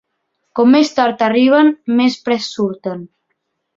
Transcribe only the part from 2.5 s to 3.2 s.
surten.